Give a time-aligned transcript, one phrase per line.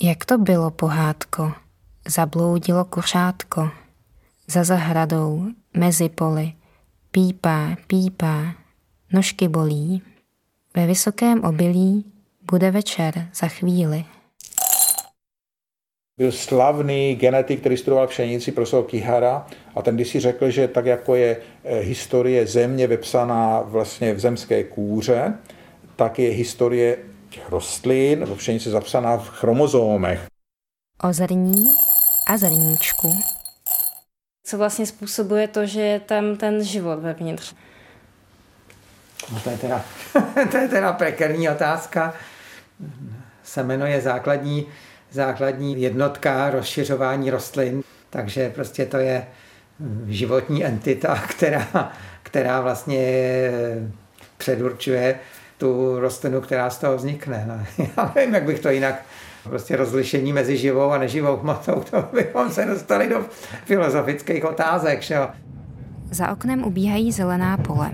[0.00, 1.52] Jak to bylo, pohádko?
[2.08, 3.70] Zabloudilo kuřátko.
[4.48, 6.52] Za zahradou, mezi poli,
[7.10, 8.54] pípá, pípá,
[9.12, 10.02] nožky bolí.
[10.76, 12.04] Ve vysokém obilí
[12.50, 14.04] bude večer za chvíli.
[16.18, 20.86] Byl slavný genetik, který studoval pšenici, profesor Kihara, a ten když si řekl, že tak
[20.86, 25.34] jako je eh, historie země vepsaná vlastně v zemské kůře,
[25.96, 26.98] tak je historie
[27.32, 30.26] těch rostlin nebo pšenice zapsaná v chromozómech.
[31.02, 31.76] O zrní
[32.26, 33.16] a zrníčku.
[34.44, 37.54] Co vlastně způsobuje to, že je tam ten život vevnitř?
[39.32, 39.84] No to je teda,
[40.50, 42.14] to je teda prekérní otázka.
[43.42, 44.66] Semeno je základní,
[45.10, 49.26] základní jednotka rozšiřování rostlin, takže prostě to je
[50.06, 51.92] životní entita, která,
[52.22, 53.00] která vlastně
[54.36, 55.18] předurčuje
[55.62, 57.44] tu rostlinu, která z toho vznikne.
[57.48, 59.02] No, já nevím, jak bych to jinak
[59.42, 63.24] prostě rozlišení mezi živou a neživou hmotou, to bychom se dostali do
[63.64, 65.02] filozofických otázek.
[65.02, 65.18] Že?
[66.10, 67.90] Za oknem ubíhají zelená pole.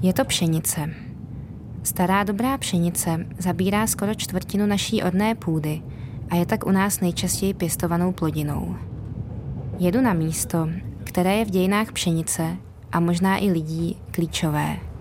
[0.00, 0.90] Je to pšenice.
[1.82, 5.82] Stará dobrá pšenice zabírá skoro čtvrtinu naší odné půdy
[6.30, 8.76] a je tak u nás nejčastěji pěstovanou plodinou.
[9.78, 10.68] Jedu na místo,
[11.04, 12.56] které je v dějinách pšenice
[12.92, 14.93] a možná i lidí klíčové.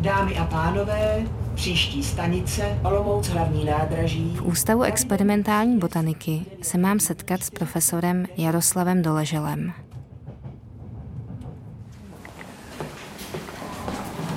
[0.00, 1.22] Dámy a pánové,
[1.54, 4.36] příští stanice Olomouc hlavní nádraží.
[4.36, 9.72] V Ústavu experimentální botaniky se mám setkat s profesorem Jaroslavem Doleželem.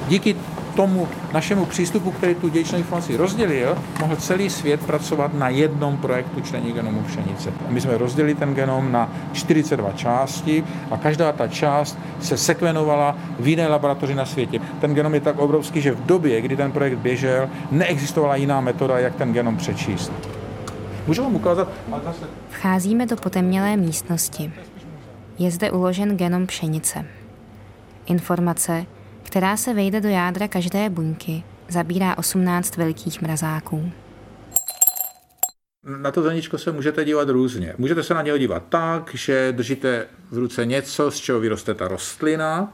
[0.07, 0.35] Díky
[0.75, 6.41] tomu našemu přístupu, který tu dědičnou informaci rozdělil, mohl celý svět pracovat na jednom projektu
[6.41, 7.53] čtení genomu pšenice.
[7.69, 13.47] My jsme rozdělili ten genom na 42 části a každá ta část se sekvenovala v
[13.47, 14.59] jiné laboratoři na světě.
[14.81, 18.99] Ten genom je tak obrovský, že v době, kdy ten projekt běžel, neexistovala jiná metoda,
[18.99, 20.11] jak ten genom přečíst.
[21.07, 21.69] Můžu vám ukázat?
[22.49, 24.53] Vcházíme do potemnělé místnosti.
[25.39, 27.05] Je zde uložen genom pšenice.
[28.05, 28.85] Informace,
[29.33, 33.91] která se vejde do jádra každé buňky, zabírá 18 velikých mrazáků.
[36.01, 37.73] Na to zrničko se můžete dívat různě.
[37.77, 41.87] Můžete se na něho dívat tak, že držíte v ruce něco, z čeho vyroste ta
[41.87, 42.73] rostlina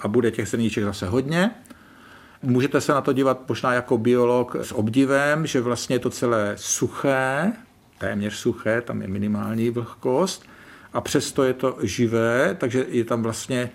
[0.00, 1.50] a bude těch zrníček zase hodně.
[2.42, 6.52] Můžete se na to dívat možná jako biolog s obdivem, že vlastně je to celé
[6.56, 7.52] suché,
[7.98, 10.44] téměř suché, tam je minimální vlhkost
[10.92, 13.70] a přesto je to živé, takže je tam vlastně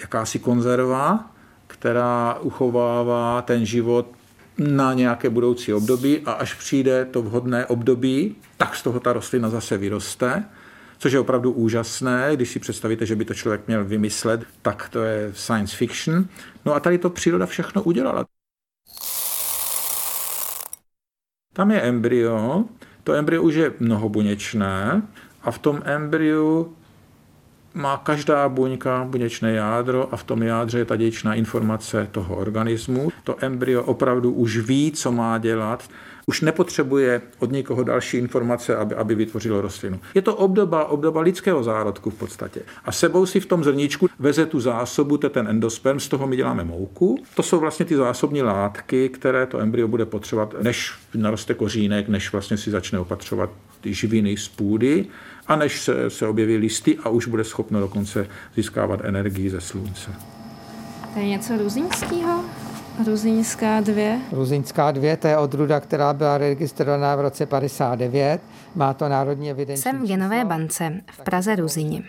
[0.00, 1.30] jakási konzerva,
[1.66, 4.06] která uchovává ten život
[4.58, 9.48] na nějaké budoucí období a až přijde to vhodné období, tak z toho ta rostlina
[9.50, 10.44] zase vyroste,
[10.98, 15.02] což je opravdu úžasné, když si představíte, že by to člověk měl vymyslet, tak to
[15.02, 16.24] je science fiction.
[16.64, 18.26] No a tady to příroda všechno udělala.
[21.52, 22.64] Tam je embryo,
[23.04, 25.02] to embryo už je mnohobuněčné
[25.42, 26.76] a v tom embryu
[27.74, 33.12] má každá buňka buněčné jádro a v tom jádře je ta dědičná informace toho organismu.
[33.24, 35.88] To embryo opravdu už ví, co má dělat,
[36.26, 40.00] už nepotřebuje od někoho další informace, aby, aby vytvořilo rostlinu.
[40.14, 42.60] Je to obdoba, obdoba lidského zárodku v podstatě.
[42.84, 46.26] A sebou si v tom zrníčku veze tu zásobu, to je ten endosperm, z toho
[46.26, 47.18] my děláme mouku.
[47.34, 52.32] To jsou vlastně ty zásobní látky, které to embryo bude potřebovat, než naroste kořínek, než
[52.32, 55.06] vlastně si začne opatřovat ty živiny z půdy
[55.46, 58.26] a než se, se objeví listy a už bude schopno dokonce
[58.56, 60.10] získávat energii ze slunce.
[61.14, 62.44] To je něco různického?
[63.06, 64.18] Ruziňská 2?
[64.32, 68.40] Ruziňská 2, to je odruda, která byla registrovaná v roce 59.
[68.74, 72.02] Má to národní evidenční Jsem v genové bance v Praze Ruzini.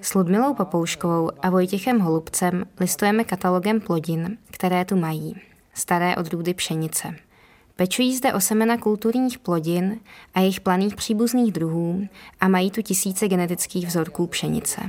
[0.00, 5.36] S Ludmilou Popouškovou a Vojtěchem Holubcem listujeme katalogem plodin, které tu mají.
[5.74, 7.14] Staré odrůdy pšenice.
[7.78, 10.00] Pečují zde o semena kulturních plodin
[10.34, 12.08] a jejich planých příbuzných druhů
[12.40, 14.80] a mají tu tisíce genetických vzorků pšenice.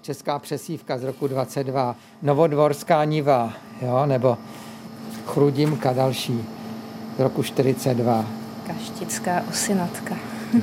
[0.00, 4.38] Česká přesívka z roku 22, Novodvorská niva, jo, nebo
[5.26, 6.44] Chrudimka další
[7.16, 8.26] z roku 42.
[8.66, 10.16] Kaštická osinatka.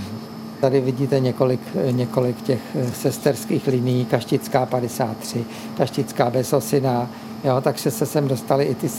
[0.61, 1.61] Tady vidíte několik,
[1.91, 2.61] několik těch
[2.93, 5.45] sesterských liní, Kaštická 53,
[5.77, 7.09] Kaštická bez osina,
[7.43, 8.89] jo, takže se sem dostaly i ty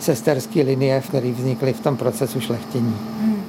[0.00, 2.96] sesterské linie, které vznikly v tom procesu šlechtění.
[3.20, 3.44] Hmm.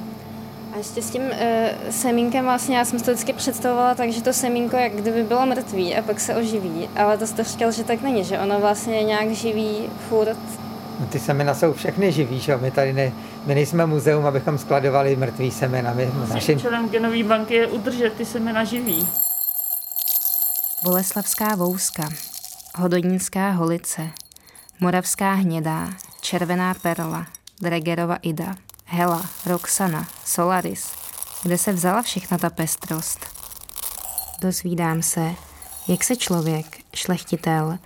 [0.74, 4.22] A ještě s tím e, semínkem vlastně, já jsem si to vždycky představovala tak, že
[4.22, 7.84] to semínko jak kdyby bylo mrtvý a pak se oživí, ale to jste říkal, že
[7.84, 9.76] tak není, že ono vlastně nějak živý
[10.08, 10.38] furt.
[11.00, 13.12] No, ty semena jsou všechny živý, že My tady ne,
[13.46, 15.92] my nejsme muzeum, abychom skladovali mrtvý semena.
[15.94, 16.56] My, našim...
[16.56, 19.08] Účelem genové banky je udržet ty semena živý.
[20.84, 22.08] Boleslavská vouska,
[22.76, 24.10] Hodonínská holice,
[24.80, 25.88] Moravská hnědá,
[26.20, 27.26] Červená perla,
[27.60, 30.92] Dregerova ida, Hela, Roxana, Solaris.
[31.42, 33.26] Kde se vzala všechna ta pestrost?
[34.42, 35.34] Dozvídám se,
[35.88, 37.78] jak se člověk, šlechtitel,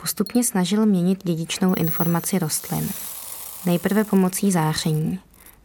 [0.00, 2.88] postupně snažil měnit dědičnou informaci rostlin.
[3.66, 5.18] Nejprve pomocí záření.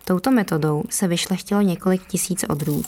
[0.04, 2.86] Touto metodou se vyšlechtilo několik tisíc odrůd.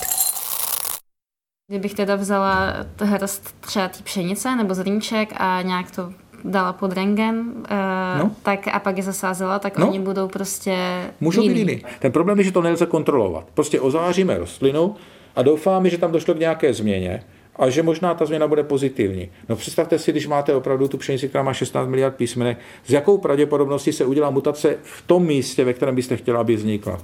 [1.67, 6.13] Kdybych teda vzala hrst třeba pšenice nebo zrníček a nějak to
[6.43, 8.31] dala pod rengen, uh, no.
[8.43, 9.87] tak a pak je zasázela, tak no.
[9.87, 10.77] oni budou prostě
[11.21, 11.53] Můžou jiný.
[11.53, 11.81] být jiný.
[11.99, 13.45] Ten problém je, že to nelze kontrolovat.
[13.53, 14.95] Prostě ozáříme rostlinu
[15.35, 17.23] a doufáme, že tam došlo k nějaké změně
[17.55, 19.29] a že možná ta změna bude pozitivní.
[19.49, 23.17] No představte si, když máte opravdu tu pšenici, která má 16 miliard písmenek, s jakou
[23.17, 26.97] pravděpodobností se udělá mutace v tom místě, ve kterém byste chtěla, aby vznikla.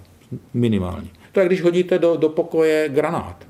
[0.54, 1.08] Minimálně.
[1.32, 3.48] To je, když hodíte do, do pokoje granát.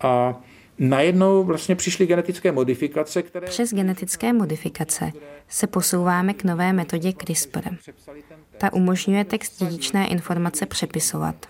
[0.00, 0.40] A
[0.80, 3.46] najednou vlastně přišly genetické modifikace, které...
[3.46, 5.12] Přes genetické modifikace
[5.48, 7.60] se posouváme k nové metodě CRISPR.
[8.58, 11.46] Ta umožňuje text dědičné informace přepisovat.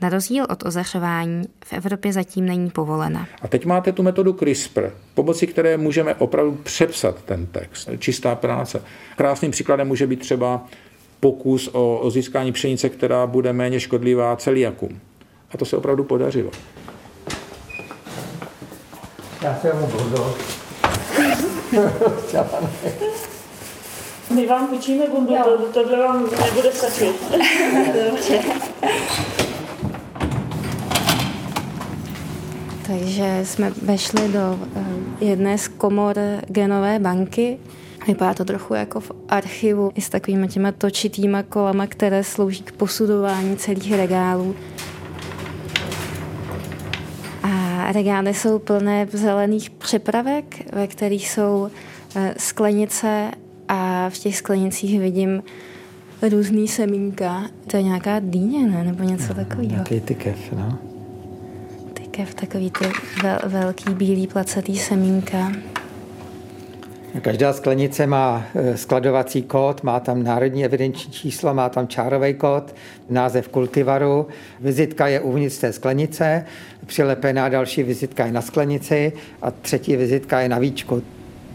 [0.00, 3.28] Na rozdíl od ozařování v Evropě zatím není povolena.
[3.42, 7.88] A teď máte tu metodu CRISPR, pomocí které můžeme opravdu přepsat ten text.
[7.98, 8.82] Čistá práce.
[9.16, 10.66] Krásným příkladem může být třeba
[11.20, 15.00] pokus o, o získání pšenice, která bude méně škodlivá celiakům.
[15.50, 16.50] A to se opravdu podařilo.
[19.42, 20.24] Já se mu budu.
[24.34, 25.34] My vám půjčíme bundu,
[25.72, 27.16] to, tohle vám nebude stačit.
[32.86, 34.84] Takže jsme vešli do eh,
[35.24, 36.16] jedné z komor
[36.46, 37.58] genové banky.
[38.06, 42.72] Vypadá to trochu jako v archivu i s takovými těma točitýma kolama, které slouží k
[42.72, 44.56] posudování celých regálů.
[47.90, 51.70] A regály jsou plné zelených připravek, ve kterých jsou
[52.16, 53.30] eh, sklenice
[53.68, 55.42] a v těch sklenicích vidím
[56.30, 57.42] různý semínka.
[57.66, 58.84] To je nějaká dýně, ne?
[58.84, 59.70] Nebo něco takového.
[59.70, 60.78] Nějaký tykev, no.
[61.94, 62.84] Tykev, takový ty
[63.22, 65.52] vel, velký bílý placatý semínka.
[67.22, 72.74] Každá sklenice má eh, skladovací kód, má tam národní evidenční číslo, má tam čárový kód,
[73.08, 74.26] název kultivaru,
[74.60, 76.44] vizitka je uvnitř té sklenice,
[76.86, 79.12] přilepená další vizitka je na sklenici
[79.42, 81.02] a třetí vizitka je na víčku.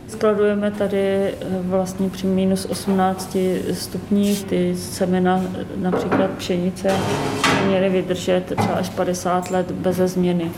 [0.07, 3.37] Skladujeme tady eh, vlastně při minus 18
[3.73, 5.43] stupních ty semena,
[5.75, 6.91] například pšenice,
[7.67, 10.51] měly vydržet třeba až 50 let bez změny.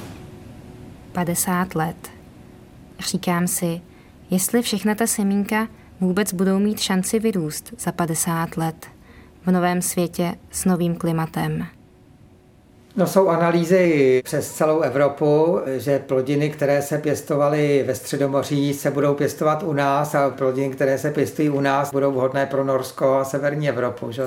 [1.12, 1.96] 50 let.
[3.00, 3.82] Říkám si,
[4.30, 5.68] jestli všechna ta semínka
[6.02, 8.88] vůbec budou mít šanci vyrůst za 50 let
[9.46, 11.66] v novém světě s novým klimatem.
[12.96, 19.14] No, jsou analýzy přes celou Evropu, že plodiny, které se pěstovaly ve Středomoří, se budou
[19.14, 23.24] pěstovat u nás a plodiny, které se pěstují u nás, budou vhodné pro Norsko a
[23.24, 24.12] severní Evropu.
[24.12, 24.26] Že?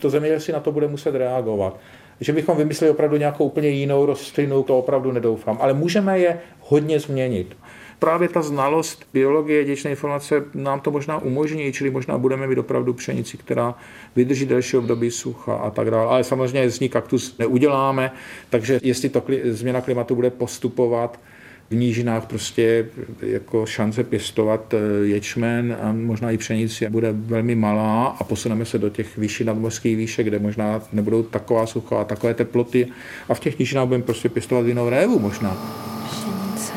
[0.00, 1.80] To zemědělství na to bude muset reagovat.
[2.20, 5.58] Že bychom vymysleli opravdu nějakou úplně jinou rostlinu, to opravdu nedoufám.
[5.60, 7.56] Ale můžeme je hodně změnit.
[7.98, 12.94] Právě ta znalost biologie, děčné informace nám to možná umožní, čili možná budeme mít opravdu
[12.94, 13.74] pšenici, která
[14.16, 16.06] vydrží delší období sucha a tak dále.
[16.06, 18.12] Ale samozřejmě z ní kaktus neuděláme,
[18.50, 21.20] takže jestli to změna klimatu bude postupovat,
[21.70, 22.86] v nížinách prostě
[23.22, 28.78] jako šance pěstovat eh, ječmen a možná i pšenici bude velmi malá a posuneme se
[28.78, 32.88] do těch vyšších nadmořských výšek, kde možná nebudou taková sucha a takové teploty
[33.28, 35.56] a v těch nížinách budeme prostě pěstovat vinou révu možná.
[36.10, 36.72] Pšenice.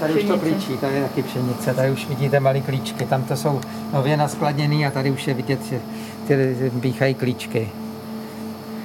[0.00, 3.36] Tady už to klíčí, tady je taky pšenice, tady už vidíte malé klíčky, tam to
[3.36, 3.60] jsou
[3.92, 5.80] nově naskladněný a tady už je vidět, že
[6.28, 7.68] ty píchají klíčky.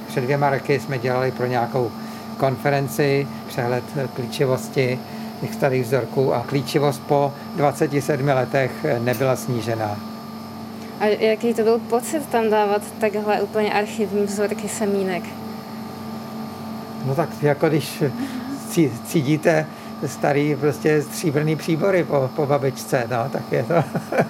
[0.08, 1.90] Před dvěma roky jsme dělali pro nějakou
[2.36, 4.98] konferenci přehled klíčivosti
[5.40, 9.96] těch starých vzorků a klíčivost po 27 letech nebyla snížená.
[11.00, 15.22] A jaký to byl pocit tam dávat takhle úplně archivní vzorky semínek?
[17.04, 18.02] No tak jako když
[18.70, 19.66] cí- cídíte
[20.06, 23.74] starý prostě stříbrný příbory po, po babičce, no, tak je to,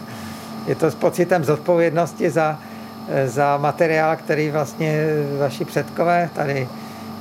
[0.66, 2.58] je to s pocitem zodpovědnosti za,
[3.26, 5.04] za materiál, který vlastně
[5.38, 6.68] vaši předkové tady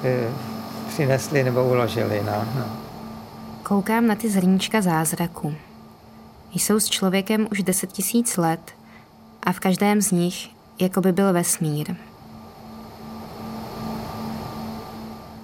[0.03, 0.27] eh,
[0.95, 2.21] přinesli nebo uložili.
[2.25, 2.65] No, no.
[3.63, 5.55] Koukám na ty zrníčka zázraku.
[6.53, 8.71] Jsou s člověkem už 10 tisíc let
[9.43, 10.49] a v každém z nich
[10.81, 11.95] jako by byl vesmír.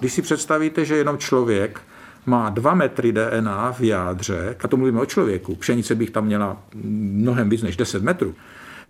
[0.00, 1.80] Když si představíte, že jenom člověk
[2.26, 6.56] má 2 metry DNA v jádře, a to mluvíme o člověku, pšenice bych tam měla
[6.74, 8.34] mnohem víc než 10 metrů,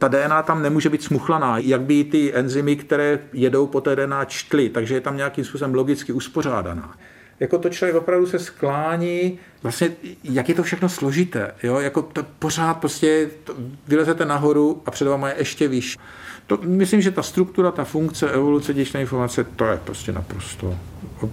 [0.02, 4.24] ta DNA tam nemůže být smuchlaná, jak by ty enzymy, které jedou po té DNA
[4.24, 6.94] čtly, takže je tam nějakým způsobem logicky uspořádaná.
[7.40, 9.90] jako to člověk opravdu se sklání, vlastně
[10.24, 11.80] jak je to všechno složité, jo?
[11.80, 13.54] jako to pořád prostě to,
[13.88, 15.98] vylezete nahoru a před váma je ještě výš.
[16.46, 20.78] To, myslím, že ta struktura, ta funkce, evoluce dědičné informace, to je prostě naprosto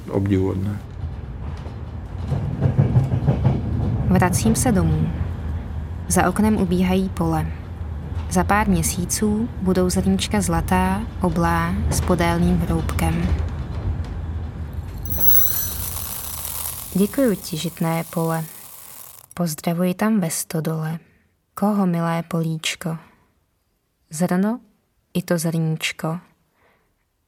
[0.10, 0.80] obdivuhodné.
[4.08, 5.10] Vracím se domů.
[6.08, 7.59] Za oknem ubíhají pole.
[8.30, 13.28] Za pár měsíců budou zrníčka zlatá, oblá, s podélným hroubkem.
[16.94, 18.46] Děkuji ti, žitné pole.
[19.34, 21.00] Pozdravuji tam ve stodole.
[21.54, 22.98] Koho, milé políčko?
[24.10, 24.60] Zrno
[25.14, 26.20] i to zrníčko.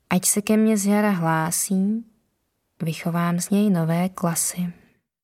[0.09, 2.05] Ať se ke mně z jara hlásí,
[2.83, 4.73] vychovám z něj nové klasy.